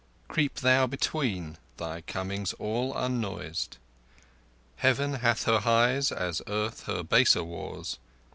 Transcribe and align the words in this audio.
Creep 0.27 0.55
thou 0.61 0.87
betweene—thy 0.87 2.01
coming's 2.07 2.53
all 2.53 2.97
unnoised. 2.97 3.77
Heaven 4.77 5.13
hath 5.21 5.43
her 5.43 5.59
high, 5.59 5.91
as 5.91 6.41
Earth 6.47 6.85
her 6.87 7.03
baser, 7.03 7.43
wars. 7.43 7.99